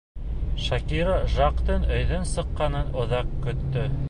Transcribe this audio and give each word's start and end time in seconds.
Шакира 0.67 1.19
Жактың 1.35 1.87
өйҙән 1.99 2.27
сыҡҡанын 2.33 2.93
оҙаҡ 3.05 3.41
көттө. 3.47 3.91